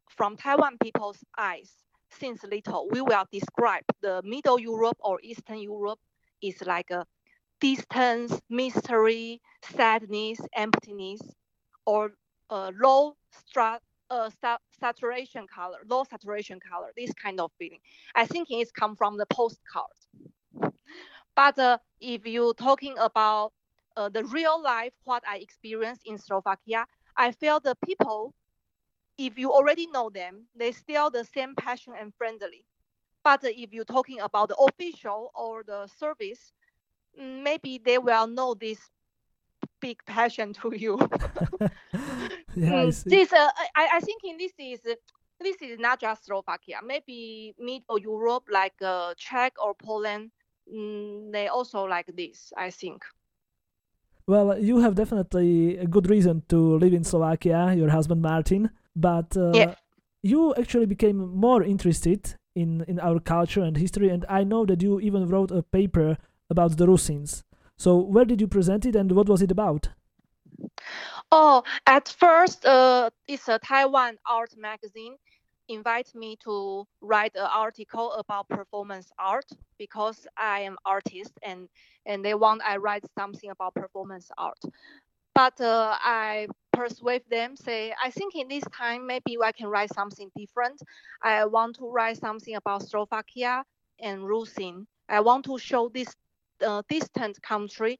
from 0.09 0.37
Taiwan 0.37 0.77
people's 0.81 1.23
eyes, 1.37 1.71
since 2.09 2.43
little 2.43 2.87
we 2.91 3.01
will 3.01 3.25
describe 3.31 3.83
the 4.01 4.21
Middle 4.23 4.59
Europe 4.59 4.97
or 4.99 5.19
Eastern 5.23 5.59
Europe 5.59 5.99
is 6.41 6.61
like 6.65 6.89
a 6.91 7.05
distance, 7.59 8.39
mystery, 8.49 9.41
sadness, 9.63 10.39
emptiness, 10.55 11.21
or 11.85 12.11
uh, 12.49 12.71
low 12.79 13.15
stra- 13.31 13.79
uh, 14.09 14.29
sa- 14.41 14.57
saturation 14.79 15.47
color, 15.47 15.79
low 15.87 16.03
saturation 16.03 16.59
color, 16.59 16.91
this 16.97 17.13
kind 17.13 17.39
of 17.39 17.51
feeling. 17.57 17.79
I 18.15 18.25
think 18.25 18.47
it's 18.49 18.71
come 18.71 18.95
from 18.95 19.17
the 19.17 19.25
postcard. 19.27 19.91
But 21.35 21.57
uh, 21.59 21.77
if 21.99 22.25
you 22.25 22.53
talking 22.57 22.97
about 22.97 23.53
uh, 23.95 24.09
the 24.09 24.23
real 24.25 24.61
life, 24.61 24.93
what 25.03 25.23
I 25.27 25.37
experienced 25.37 26.01
in 26.05 26.17
Slovakia, 26.17 26.85
I 27.15 27.31
feel 27.31 27.59
the 27.59 27.75
people, 27.85 28.33
if 29.17 29.38
you 29.38 29.51
already 29.51 29.88
know 29.88 30.09
them, 30.09 30.45
they 30.55 30.71
still 30.71 31.09
the 31.09 31.25
same 31.25 31.55
passion 31.55 31.93
and 32.00 32.13
friendly. 32.15 32.65
But 33.24 33.43
if 33.43 33.74
you're 33.74 33.86
talking 33.86 34.19
about 34.21 34.50
the 34.50 34.55
official 34.55 35.31
or 35.36 35.63
the 35.63 35.88
service, 35.88 36.53
mm, 37.19 37.43
maybe 37.43 37.79
they 37.83 37.97
will 37.97 38.27
know 38.27 38.53
this 38.53 38.79
big 39.81 40.03
passion 40.05 40.53
to 40.53 40.75
you. 40.75 41.00
yeah, 42.55 42.77
I 42.77 42.89
Mm, 42.89 42.91
see. 42.91 43.09
this 43.09 43.31
uh, 43.33 43.50
I, 43.75 43.89
I 43.95 44.00
think 44.01 44.24
in 44.24 44.38
this 44.38 44.53
is 44.59 44.81
this 45.39 45.57
is 45.62 45.79
not 45.79 46.00
just 46.01 46.25
Slovakia. 46.25 46.79
Maybe 46.83 47.53
Middle 47.59 48.00
Europe 48.00 48.45
like 48.50 48.75
uh, 48.81 49.13
Czech 49.17 49.53
or 49.62 49.74
Poland, 49.75 50.31
mm, 50.71 51.31
they 51.31 51.47
also 51.47 51.83
like 51.86 52.07
this. 52.15 52.51
I 52.57 52.71
think. 52.71 53.03
Well, 54.27 54.57
you 54.59 54.79
have 54.79 54.95
definitely 54.95 55.77
a 55.77 55.88
good 55.88 56.09
reason 56.09 56.43
to 56.50 56.77
live 56.77 56.93
in 56.93 57.03
Slovakia, 57.03 57.74
your 57.75 57.89
husband 57.89 58.21
Martin, 58.21 58.69
but 58.98 59.38
uh, 59.38 59.54
Yeah. 59.54 59.75
you 60.24 60.54
actually 60.56 60.88
became 60.88 61.18
more 61.36 61.63
interested 61.63 62.36
in, 62.56 62.84
in 62.88 63.00
our 63.00 63.20
culture 63.20 63.62
and 63.62 63.77
history, 63.77 64.10
and 64.10 64.25
I 64.27 64.44
know 64.44 64.66
that 64.66 64.82
you 64.82 65.00
even 65.00 65.27
wrote 65.27 65.51
a 65.51 65.63
paper 65.63 66.18
about 66.50 66.77
the 66.77 66.88
Rusins. 66.88 67.44
So, 67.77 67.98
where 67.98 68.25
did 68.25 68.42
you 68.42 68.48
present 68.48 68.86
it 68.86 68.96
and 68.96 69.12
what 69.12 69.30
was 69.30 69.42
it 69.42 69.51
about? 69.51 69.89
Oh, 71.32 71.63
at 71.86 72.10
first, 72.10 72.66
uh, 72.66 73.10
it's 73.27 73.48
a 73.48 73.60
Taiwan 73.60 74.18
art 74.27 74.54
magazine 74.58 75.16
invite 75.70 76.16
me 76.16 76.38
to 76.44 76.86
write 77.01 77.36
an 77.36 77.48
article 77.54 78.13
about 78.13 78.48
performance 78.50 79.12
art 79.20 79.46
because 79.77 80.25
I 80.38 80.62
am 80.62 80.77
artist 80.86 81.34
and 81.44 81.68
and 82.06 82.24
they 82.24 82.34
want 82.36 82.62
I 82.66 82.77
write 82.77 83.04
something 83.18 83.50
about 83.50 83.75
performance 83.75 84.32
art. 84.38 84.60
But 85.36 85.60
uh, 85.62 85.98
I 86.01 86.48
persuade 86.77 87.24
them, 87.29 87.55
say 87.55 87.93
I 88.03 88.12
think 88.12 88.36
in 88.36 88.48
this 88.48 88.63
time 88.77 89.07
maybe 89.07 89.38
I 89.43 89.51
can 89.51 89.67
write 89.67 89.93
something 89.93 90.29
different. 90.36 90.81
I 91.24 91.46
want 91.46 91.75
to 91.77 91.89
write 91.89 92.17
something 92.17 92.55
about 92.55 92.84
Slovakia 92.84 93.63
and 94.00 94.22
Rusin. 94.22 94.86
I 95.10 95.22
want 95.22 95.46
to 95.46 95.57
show 95.57 95.89
this 95.89 96.10
uh, 96.65 96.84
distant 96.89 97.41
country 97.41 98.00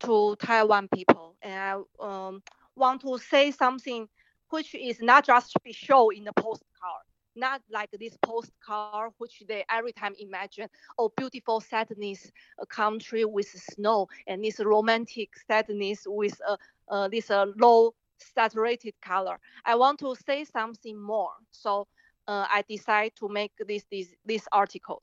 to 0.00 0.36
Taiwan 0.36 0.88
people, 0.94 1.36
and 1.42 1.54
I 1.54 1.74
um, 2.00 2.42
want 2.76 3.02
to 3.02 3.18
say 3.18 3.50
something 3.50 4.08
which 4.50 4.74
is 4.74 5.00
not 5.00 5.26
just 5.26 5.52
to 5.52 5.60
be 5.64 5.72
shown 5.72 6.16
in 6.16 6.24
the 6.24 6.32
postcard, 6.32 7.04
not 7.38 7.62
like 7.70 7.90
this 7.92 8.16
postcard 8.22 9.12
which 9.18 9.42
they 9.48 9.64
every 9.70 9.92
time 9.92 10.14
imagine, 10.18 10.68
oh, 10.98 11.12
beautiful 11.16 11.60
sadness, 11.60 12.30
a 12.58 12.66
country 12.66 13.24
with 13.24 13.48
snow, 13.48 14.06
and 14.26 14.44
this 14.44 14.60
romantic 14.60 15.30
sadness 15.46 16.04
with 16.06 16.40
a 16.48 16.58
uh, 16.90 17.08
this 17.08 17.30
uh, 17.30 17.46
low 17.56 17.94
saturated 18.18 18.94
color. 19.02 19.38
I 19.64 19.74
want 19.76 19.98
to 20.00 20.14
say 20.26 20.44
something 20.44 20.96
more, 21.00 21.32
so 21.50 21.86
uh, 22.26 22.46
I 22.50 22.64
decide 22.68 23.12
to 23.20 23.28
make 23.28 23.52
this 23.66 23.84
this 23.90 24.08
this 24.24 24.46
article. 24.52 25.02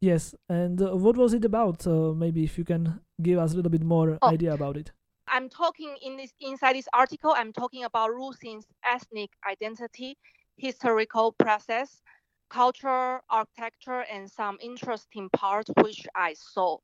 Yes, 0.00 0.34
and 0.48 0.80
uh, 0.82 0.96
what 0.96 1.16
was 1.16 1.32
it 1.32 1.44
about? 1.44 1.86
Uh, 1.86 2.12
maybe 2.12 2.44
if 2.44 2.58
you 2.58 2.64
can 2.64 3.00
give 3.22 3.38
us 3.38 3.52
a 3.52 3.56
little 3.56 3.70
bit 3.70 3.84
more 3.84 4.18
Oh. 4.22 4.28
idea 4.30 4.52
about 4.52 4.76
it. 4.76 4.92
I'm 5.26 5.48
talking 5.48 5.96
in 6.02 6.16
this 6.16 6.32
inside 6.40 6.76
this 6.76 6.88
article. 6.92 7.32
I'm 7.34 7.52
talking 7.52 7.84
about 7.84 8.10
Rusin's 8.12 8.66
ethnic 8.84 9.30
identity, 9.48 10.18
historical 10.56 11.32
process, 11.32 12.02
culture, 12.48 13.20
architecture, 13.30 14.02
and 14.10 14.30
some 14.30 14.58
interesting 14.60 15.28
parts 15.30 15.70
which 15.80 16.06
I 16.14 16.34
saw. 16.34 16.78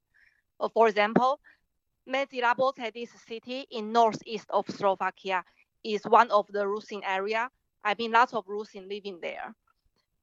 For 0.74 0.88
example, 0.88 1.40
Medzilaboce, 2.08 2.92
this 2.92 3.10
city 3.26 3.66
in 3.70 3.92
northeast 3.92 4.46
of 4.50 4.68
Slovakia, 4.68 5.44
is 5.84 6.02
one 6.04 6.30
of 6.30 6.46
the 6.48 6.64
Rusin 6.66 7.02
area. 7.04 7.50
I 7.84 7.94
mean, 7.98 8.12
lots 8.12 8.34
of 8.34 8.46
Rusin 8.46 8.88
living 8.88 9.20
there. 9.20 9.54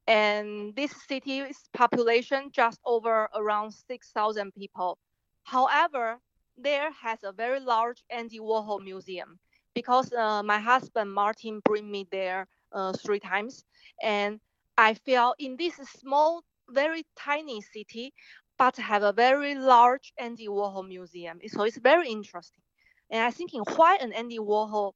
And 0.07 0.75
this 0.75 0.91
city's 1.07 1.69
population 1.73 2.51
just 2.51 2.79
over 2.85 3.29
around 3.35 3.71
6,000 3.71 4.53
people. 4.53 4.97
However, 5.43 6.19
there 6.57 6.91
has 6.91 7.23
a 7.23 7.31
very 7.31 7.59
large 7.59 8.03
Andy 8.09 8.39
Warhol 8.39 8.83
museum 8.83 9.39
because 9.73 10.11
uh, 10.13 10.43
my 10.43 10.59
husband 10.59 11.13
Martin 11.13 11.61
bring 11.63 11.89
me 11.91 12.07
there 12.11 12.47
uh, 12.71 12.93
three 12.93 13.19
times, 13.19 13.63
and 14.01 14.39
I 14.77 14.93
feel 14.93 15.33
in 15.39 15.57
this 15.57 15.75
small, 15.99 16.43
very 16.69 17.03
tiny 17.17 17.61
city, 17.61 18.13
but 18.57 18.75
have 18.77 19.03
a 19.03 19.13
very 19.13 19.55
large 19.55 20.13
Andy 20.17 20.47
Warhol 20.47 20.87
museum. 20.87 21.39
So 21.47 21.63
it's 21.63 21.77
very 21.77 22.09
interesting, 22.09 22.63
and 23.09 23.23
I 23.23 23.31
thinking 23.31 23.63
why 23.75 23.97
an 24.01 24.13
Andy 24.13 24.39
Warhol 24.39 24.93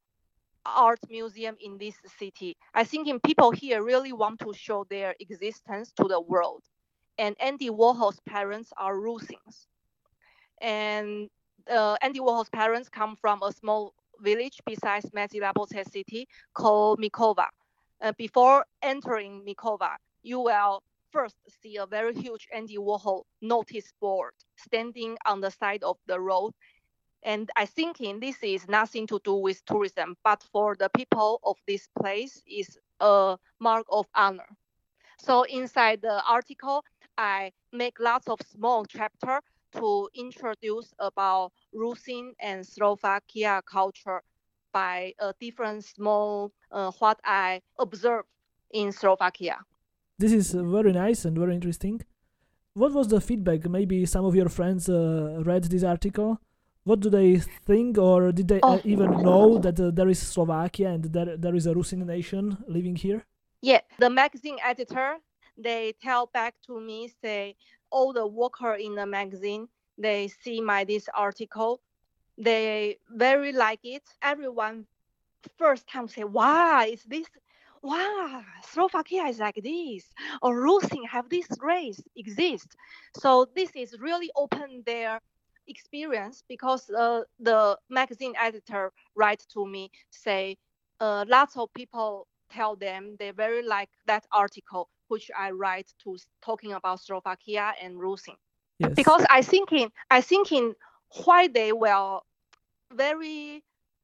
art 0.66 1.00
museum 1.10 1.56
in 1.60 1.78
this 1.78 1.96
city? 2.20 2.56
I 2.74 2.84
thinking 2.84 3.20
people 3.20 3.52
here 3.52 3.84
really 3.84 4.14
want 4.14 4.40
to 4.42 4.54
show 4.54 4.86
their 4.90 5.16
existence 5.20 5.92
to 5.94 6.04
the 6.04 6.22
world, 6.22 6.64
and 7.18 7.36
Andy 7.40 7.70
Warhol's 7.70 8.20
parents 8.28 8.72
are 8.78 8.96
Rusins, 8.96 9.68
and 10.62 11.30
uh, 11.70 11.96
Andy 12.02 12.20
Warhol's 12.20 12.50
parents 12.50 12.90
come 12.90 13.16
from 13.16 13.42
a 13.44 13.52
small 13.52 13.94
village 14.20 14.60
besides 14.66 15.10
Medzilaboce 15.12 15.90
city 15.92 16.28
called 16.54 17.00
Mikova. 17.00 17.48
Uh, 18.02 18.12
before 18.18 18.66
entering 18.82 19.46
Mikova, 19.46 19.98
you 20.24 20.40
will 20.42 20.84
first 21.12 21.38
see 21.62 21.78
a 21.78 21.86
very 21.86 22.14
huge 22.14 22.48
Andy 22.54 22.78
Warhol 22.78 23.24
notice 23.42 23.94
board 24.02 24.34
standing 24.58 25.18
on 25.26 25.42
the 25.42 25.52
side 25.52 25.84
of 25.84 25.98
the 26.08 26.20
road. 26.20 26.54
And 27.24 27.50
I 27.56 27.66
thinking 27.66 28.20
this 28.20 28.44
is 28.44 28.68
nothing 28.68 29.08
to 29.08 29.20
do 29.24 29.36
with 29.36 29.64
tourism, 29.66 30.16
but 30.24 30.44
for 30.52 30.76
the 30.76 30.90
people 30.90 31.40
of 31.44 31.58
this 31.68 31.88
place 32.00 32.42
is 32.48 32.78
a 33.00 33.38
mark 33.60 33.86
of 33.90 34.08
honor. 34.16 34.48
So 35.20 35.44
inside 35.44 36.02
the 36.02 36.24
article, 36.28 36.84
I 37.18 37.54
make 37.72 38.00
lots 38.00 38.28
of 38.28 38.40
small 38.42 38.86
chapter 38.86 39.42
to 39.74 40.10
introduce 40.16 40.94
about 41.00 41.52
Rusin 41.74 42.34
and 42.40 42.66
Slovakia 42.66 43.62
culture 43.66 44.22
by 44.72 45.14
a 45.20 45.34
different 45.40 45.84
small 45.86 46.52
uh, 46.72 46.92
what 47.00 47.20
I 47.24 47.62
observed 47.80 48.28
in 48.72 48.92
Slovakia. 48.92 49.58
This 50.18 50.32
is 50.32 50.52
very 50.54 50.92
nice 50.94 51.26
and 51.26 51.38
very 51.38 51.54
interesting. 51.54 52.02
What 52.74 52.94
was 52.94 53.08
the 53.10 53.20
feedback? 53.20 53.68
Maybe 53.68 54.06
some 54.06 54.24
of 54.26 54.36
your 54.36 54.48
friends 54.50 54.88
uh, 54.90 55.42
read 55.44 55.66
this 55.66 55.84
article. 55.84 56.40
What 56.84 57.00
do 57.02 57.10
they 57.10 57.38
think, 57.68 57.98
or 57.98 58.32
did 58.32 58.48
they 58.48 58.62
uh, 58.62 58.78
Oh. 58.78 58.82
even 58.84 59.12
know 59.22 59.58
that 59.60 59.80
uh, 59.80 59.92
there 59.92 60.10
is 60.10 60.20
Slovakia 60.20 60.90
and 60.90 61.04
there 61.14 61.38
there 61.38 61.54
is 61.56 61.68
a 61.68 61.74
Rusin 61.74 62.06
nation 62.06 62.58
living 62.68 62.96
here? 62.96 63.26
Yeah, 63.62 63.82
the 64.00 64.10
magazine 64.10 64.58
editor, 64.66 65.22
they 65.58 65.94
tell 66.02 66.26
back 66.34 66.56
to 66.66 66.80
me, 66.82 67.12
say, 67.22 67.56
all 67.92 68.14
the 68.14 68.26
worker 68.26 68.74
in 68.74 68.96
the 68.96 69.06
magazine, 69.06 69.68
they 69.98 70.30
see 70.42 70.62
my 70.62 70.84
this 70.84 71.06
article, 71.14 71.82
they 72.42 72.98
very 73.10 73.54
like 73.54 73.82
it. 73.84 74.04
Everyone 74.24 74.88
first 75.58 75.88
time 75.88 76.08
say, 76.08 76.24
wow, 76.24 76.84
is 76.88 77.04
this, 77.04 77.28
wow, 77.82 78.44
Slovakia 78.64 79.26
is 79.26 79.40
like 79.40 79.60
this, 79.64 80.14
or 80.42 80.56
Rusin 80.56 81.06
have 81.10 81.30
this 81.30 81.48
race 81.62 82.02
exist. 82.16 82.76
So 83.18 83.48
this 83.56 83.72
is 83.76 84.00
really 84.00 84.32
open 84.36 84.84
their 84.86 85.20
experience 85.68 86.44
because 86.48 86.90
uh, 86.90 87.24
the 87.40 87.78
magazine 87.90 88.34
editor 88.40 88.92
write 89.16 89.46
to 89.54 89.66
me, 89.68 89.92
say, 90.12 90.58
uh, 91.00 91.26
lots 91.28 91.58
of 91.58 91.74
people 91.74 92.28
tell 92.52 92.76
them 92.76 93.16
they 93.20 93.32
very 93.32 93.64
like 93.66 93.90
that 94.08 94.26
article 94.32 94.90
which 95.08 95.32
I 95.38 95.52
write 95.52 95.92
to 96.04 96.18
talking 96.44 96.74
about 96.74 97.00
Slovakia 97.02 97.74
and 97.82 97.96
Rusin 98.00 98.36
Yes. 98.80 98.96
because 98.96 99.26
I 99.30 99.42
thinking 99.42 99.92
I 100.10 100.22
thinking 100.22 100.74
why 101.26 101.48
they 101.48 101.72
were 101.74 102.20
very 102.96 103.64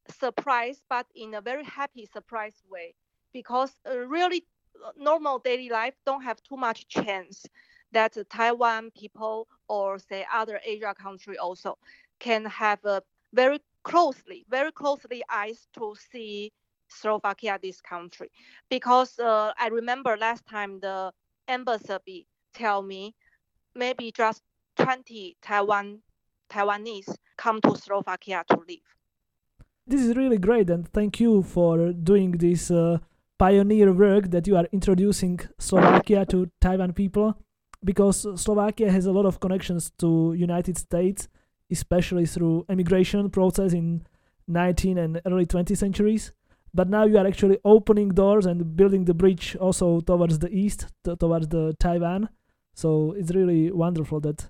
surprised 0.09 0.83
but 0.89 1.05
in 1.15 1.33
a 1.35 1.41
very 1.41 1.63
happy 1.63 2.05
surprise 2.05 2.61
way. 2.69 2.95
Because 3.33 3.71
uh, 3.89 3.97
really 3.99 4.45
uh, 4.85 4.91
normal 4.97 5.39
daily 5.39 5.69
life 5.69 5.95
don't 6.05 6.23
have 6.23 6.41
too 6.43 6.57
much 6.57 6.87
chance 6.87 7.45
that 7.91 8.17
Taiwan 8.29 8.91
people 8.91 9.47
or 9.67 9.99
say 9.99 10.25
other 10.33 10.59
Asia 10.63 10.93
country 10.93 11.37
also 11.37 11.77
can 12.19 12.45
have 12.45 12.83
a 12.85 13.01
very 13.33 13.59
closely 13.83 14.45
very 14.49 14.71
closely 14.71 15.23
eyes 15.29 15.67
to 15.73 15.95
see 16.11 16.51
Slovakia 16.89 17.59
this 17.61 17.81
country. 17.81 18.29
Because 18.69 19.19
uh, 19.19 19.53
I 19.57 19.67
remember 19.67 20.17
last 20.17 20.45
time 20.47 20.79
the 20.79 21.11
embassy 21.47 22.27
tell 22.53 22.81
me 22.81 23.15
maybe 23.75 24.11
just 24.11 24.41
20 24.77 25.37
Taiwan 25.41 26.01
Taiwanese 26.49 27.15
come 27.37 27.61
to 27.61 27.75
Slovakia 27.77 28.43
to 28.49 28.57
live. 28.67 28.83
this 29.87 30.01
is 30.01 30.15
really 30.17 30.37
great, 30.37 30.69
and 30.69 30.87
thank 30.89 31.19
you 31.19 31.41
for 31.43 31.93
doing 31.93 32.31
this 32.31 32.69
uh, 32.69 32.97
pioneer 33.39 33.93
work 33.93 34.29
that 34.31 34.45
you 34.45 34.57
are 34.57 34.67
introducing 34.73 35.39
Slovakia 35.59 36.25
to 36.25 36.51
Taiwan 36.59 36.91
people, 36.91 37.35
because 37.83 38.27
Slovakia 38.35 38.91
has 38.91 39.05
a 39.05 39.11
lot 39.11 39.25
of 39.25 39.39
connections 39.39 39.91
to 39.99 40.33
United 40.35 40.77
States, 40.77 41.29
especially 41.71 42.25
through 42.25 42.65
immigration 42.69 43.29
process 43.29 43.71
in 43.71 44.03
19 44.47 44.97
and 44.97 45.21
early 45.25 45.45
20th 45.45 45.77
centuries. 45.77 46.33
But 46.73 46.89
now 46.89 47.05
you 47.05 47.17
are 47.17 47.25
actually 47.25 47.57
opening 47.63 48.09
doors 48.09 48.45
and 48.45 48.75
building 48.75 49.05
the 49.05 49.13
bridge 49.13 49.55
also 49.55 50.01
towards 50.01 50.39
the 50.39 50.49
east, 50.51 50.87
t- 51.03 51.15
towards 51.15 51.47
the 51.47 51.75
Taiwan. 51.79 52.29
So 52.75 53.13
it's 53.17 53.31
really 53.31 53.71
wonderful 53.71 54.19
that 54.21 54.47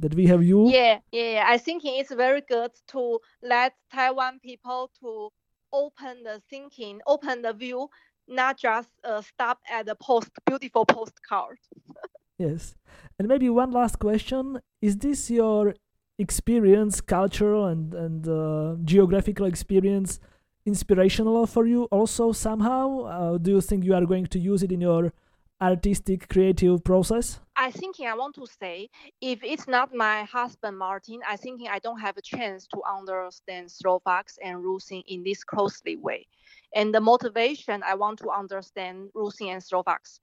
that 0.00 0.14
we 0.14 0.26
have 0.26 0.42
you. 0.42 0.68
Yeah, 0.70 0.98
yeah. 1.12 1.44
I 1.46 1.58
think 1.58 1.82
it's 1.84 2.12
very 2.12 2.42
good 2.42 2.72
to 2.88 3.20
let 3.42 3.74
Taiwan 3.92 4.40
people 4.40 4.90
to 5.00 5.30
open 5.72 6.24
the 6.24 6.42
thinking, 6.50 7.00
open 7.06 7.42
the 7.42 7.52
view, 7.52 7.88
not 8.26 8.58
just 8.58 8.88
uh, 9.04 9.22
stop 9.22 9.58
at 9.70 9.86
the 9.86 9.94
post 9.94 10.30
beautiful 10.46 10.84
postcard. 10.84 11.58
Yes. 12.38 12.74
And 13.18 13.28
maybe 13.28 13.50
one 13.50 13.70
last 13.70 13.98
question. 13.98 14.62
Is 14.80 14.96
this 14.96 15.30
your 15.30 15.74
experience, 16.18 17.02
cultural 17.02 17.66
and, 17.66 17.92
and 17.92 18.26
uh, 18.26 18.76
geographical 18.82 19.44
experience, 19.44 20.20
inspirational 20.64 21.46
for 21.46 21.66
you 21.66 21.84
also 21.90 22.32
somehow? 22.32 23.00
Uh, 23.00 23.36
do 23.36 23.50
you 23.50 23.60
think 23.60 23.84
you 23.84 23.94
are 23.94 24.06
going 24.06 24.24
to 24.24 24.38
use 24.38 24.62
it 24.62 24.72
in 24.72 24.80
your 24.80 25.12
artistic, 25.60 26.28
creative 26.28 26.82
process? 26.84 27.40
I 27.56 27.70
thinking 27.70 28.06
I 28.06 28.14
want 28.14 28.34
to 28.36 28.46
say, 28.46 28.88
if 29.20 29.42
it's 29.42 29.68
not 29.68 29.94
my 29.94 30.24
husband 30.24 30.78
Martin, 30.78 31.20
I 31.28 31.36
thinking 31.36 31.68
I 31.68 31.78
don't 31.78 32.00
have 32.00 32.16
a 32.16 32.22
chance 32.22 32.66
to 32.68 32.80
understand 32.88 33.70
Slovaks 33.70 34.38
and 34.42 34.64
Rusin 34.64 35.02
in 35.06 35.22
this 35.22 35.44
closely 35.44 35.96
way. 35.96 36.26
And 36.74 36.94
the 36.94 37.00
motivation 37.00 37.82
I 37.82 37.94
want 37.94 38.18
to 38.20 38.30
understand 38.30 39.10
Rusin 39.14 39.48
and 39.48 39.62
Slovaks 39.62 40.20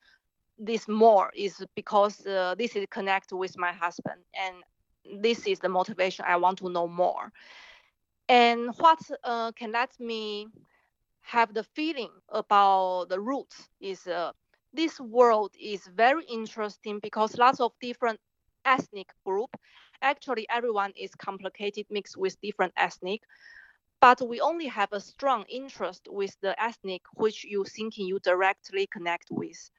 this 0.57 0.87
more 0.87 1.31
is 1.35 1.63
because 1.75 2.25
uh, 2.25 2.55
this 2.57 2.75
is 2.75 2.85
connected 2.89 3.35
with 3.35 3.57
my 3.57 3.71
husband 3.71 4.21
and 4.33 5.21
this 5.21 5.45
is 5.45 5.59
the 5.59 5.69
motivation 5.69 6.25
I 6.27 6.37
want 6.37 6.57
to 6.59 6.69
know 6.69 6.87
more. 6.87 7.31
And 8.27 8.71
what 8.77 8.99
uh, 9.23 9.51
can 9.53 9.71
let 9.71 9.91
me 9.99 10.47
have 11.21 11.53
the 11.53 11.63
feeling 11.63 12.09
about 12.29 13.09
the 13.09 13.19
roots 13.19 13.69
is 13.79 14.07
uh, 14.07 14.31
this 14.77 15.01
world 15.01 15.53
is 15.59 15.87
very 15.87 16.25
interesting 16.25 16.99
because 17.01 17.37
lots 17.37 17.59
of 17.61 17.73
different 17.81 18.19
ethnic 18.65 19.09
group 19.25 19.51
actually 20.01 20.47
everyone 20.49 20.93
is 20.95 21.15
complicated 21.15 21.85
mixed 21.89 22.17
with 22.17 22.39
different 22.41 22.73
ethnic 22.77 23.21
but 24.01 24.21
we 24.27 24.39
only 24.41 24.67
have 24.67 24.89
a 24.93 24.99
strong 25.01 25.45
interest 25.49 26.07
with 26.09 26.37
the 26.41 26.53
ethnic 26.61 27.01
which 27.15 27.43
you 27.45 27.65
thinking 27.65 28.07
you 28.07 28.19
directly 28.19 28.87
connect 28.87 29.27
with. 29.31 29.71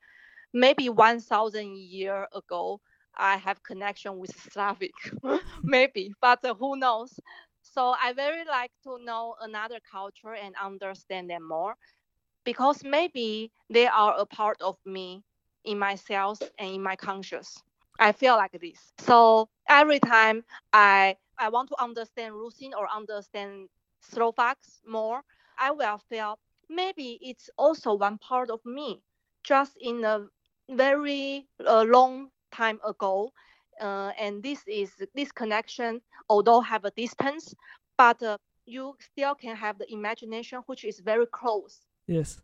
Maybe 0.55 0.89
1000 0.89 1.77
year 1.79 2.27
ago 2.35 2.81
i 3.17 3.37
have 3.37 3.63
connection 3.63 4.19
with 4.19 4.33
slavic. 4.53 4.95
Maybe 5.63 6.13
but 6.21 6.41
who 6.59 6.77
knows? 6.77 7.19
So 7.63 7.95
i 8.03 8.13
very 8.13 8.45
like 8.45 8.73
to 8.85 8.99
know 9.05 9.37
another 9.41 9.79
culture 9.91 10.35
and 10.35 10.55
understand 10.63 11.31
them 11.31 11.47
more 11.49 11.77
because 12.49 12.85
maybe 12.85 13.53
they 13.69 13.87
are 13.87 14.15
a 14.19 14.27
part 14.27 14.61
of 14.63 14.77
me 14.85 15.23
in 15.65 15.79
myself 15.79 16.39
and 16.59 16.75
in 16.77 16.83
my 16.83 16.97
conscious. 16.97 17.63
I 17.99 18.13
feel 18.13 18.37
like 18.37 18.53
this. 18.61 18.93
So 18.99 19.49
every 19.69 20.01
time 20.01 20.45
I 20.73 21.17
I 21.39 21.49
want 21.51 21.69
to 21.71 21.77
understand 21.83 22.35
Rusin 22.35 22.73
or 22.79 22.89
understand 22.89 23.69
Slovaks 24.01 24.83
more, 24.87 25.23
I 25.59 25.71
will 25.73 25.99
feel 26.11 26.39
maybe 26.69 27.19
it's 27.23 27.51
also 27.59 27.95
one 27.95 28.19
part 28.19 28.51
of 28.51 28.61
me. 28.65 29.03
Just 29.45 29.77
in 29.81 30.05
a 30.05 30.27
very 30.71 31.49
uh, 31.67 31.83
long 31.83 32.31
time 32.53 32.81
ago, 32.87 33.33
uh, 33.81 34.13
and 34.19 34.43
this 34.43 34.63
is 34.69 34.91
this 35.15 35.33
connection, 35.33 36.01
although 36.29 36.61
have 36.61 36.85
a 36.85 36.91
distance, 36.91 37.55
but 37.97 38.23
uh, 38.23 38.39
you 38.67 38.97
still 39.01 39.35
can 39.35 39.57
have 39.57 39.79
the 39.79 39.93
imagination, 39.93 40.61
which 40.67 40.85
is 40.85 41.01
very 41.01 41.27
close. 41.27 41.88
Yes. 42.09 42.41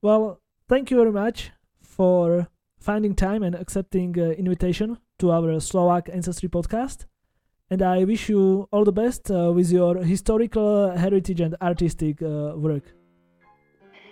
Well, 0.00 0.40
thank 0.68 0.90
you 0.90 0.96
very 0.96 1.10
much 1.12 1.50
for 1.82 2.46
finding 2.78 3.14
time 3.14 3.42
and 3.42 3.54
accepting 3.54 4.18
uh, 4.18 4.30
invitation 4.38 4.98
to 5.18 5.32
our 5.32 5.58
Slovak 5.60 6.08
Ancestry 6.08 6.48
podcast. 6.48 7.06
And 7.70 7.82
I 7.82 8.04
wish 8.04 8.30
you 8.30 8.68
all 8.70 8.84
the 8.84 8.92
best 8.92 9.30
uh, 9.30 9.52
with 9.52 9.70
your 9.70 9.96
historical 9.96 10.90
heritage 10.96 11.40
and 11.40 11.56
artistic 11.60 12.22
uh, 12.22 12.54
work. 12.56 12.84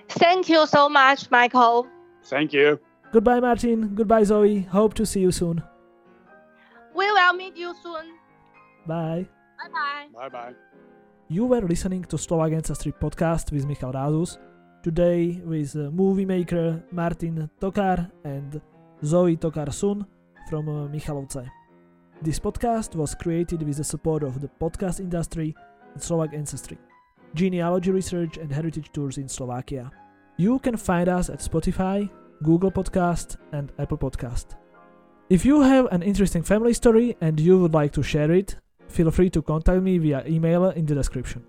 Thank 0.08 0.48
you 0.48 0.66
so 0.66 0.88
much, 0.88 1.30
Michael. 1.30 1.86
Thank 2.24 2.52
you. 2.52 2.78
Goodbye, 3.12 3.40
Martin. 3.40 3.94
Goodbye, 3.94 4.24
Zoe. 4.24 4.60
Hope 4.62 4.94
to 4.94 5.06
see 5.06 5.20
you 5.20 5.30
soon. 5.30 5.62
We 6.94 7.10
will 7.10 7.32
meet 7.34 7.56
you 7.56 7.72
soon. 7.82 8.18
Bye. 8.86 9.26
Bye 9.62 9.70
bye. 9.72 10.06
Bye 10.12 10.28
bye. 10.28 10.54
You 11.28 11.46
were 11.46 11.62
listening 11.62 12.04
to 12.04 12.18
Slovak 12.18 12.52
Ancestry 12.52 12.92
podcast 12.92 13.52
with 13.52 13.66
Michal 13.66 13.92
Rázus. 13.92 14.38
Today 14.86 15.42
with 15.44 15.74
uh, 15.74 15.90
movie 15.90 16.24
maker 16.24 16.80
Martin 16.92 17.50
Tokar 17.60 18.08
and 18.22 18.60
Zoe 19.04 19.36
Tokar 19.36 19.72
Sun 19.74 20.06
from 20.48 20.68
uh, 20.68 20.86
Michalovce. 20.86 21.44
This 22.22 22.38
podcast 22.38 22.94
was 22.94 23.12
created 23.16 23.64
with 23.64 23.78
the 23.78 23.82
support 23.82 24.22
of 24.22 24.40
the 24.40 24.48
podcast 24.60 25.00
industry 25.00 25.56
and 25.92 26.00
Slovak 26.00 26.34
Ancestry, 26.34 26.78
genealogy 27.34 27.90
research 27.90 28.36
and 28.36 28.52
heritage 28.52 28.92
tours 28.92 29.18
in 29.18 29.28
Slovakia. 29.28 29.90
You 30.36 30.60
can 30.60 30.76
find 30.76 31.08
us 31.08 31.30
at 31.30 31.40
Spotify, 31.40 32.08
Google 32.44 32.70
Podcast 32.70 33.38
and 33.50 33.72
Apple 33.80 33.98
Podcast. 33.98 34.54
If 35.28 35.44
you 35.44 35.62
have 35.62 35.88
an 35.90 36.04
interesting 36.04 36.44
family 36.44 36.74
story 36.74 37.16
and 37.20 37.40
you 37.40 37.58
would 37.58 37.74
like 37.74 37.90
to 37.94 38.04
share 38.04 38.30
it, 38.30 38.54
feel 38.86 39.10
free 39.10 39.30
to 39.30 39.42
contact 39.42 39.82
me 39.82 39.98
via 39.98 40.22
email 40.28 40.70
in 40.70 40.86
the 40.86 40.94
description. 40.94 41.42